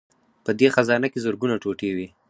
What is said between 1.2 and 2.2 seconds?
زرګونه ټوټې وې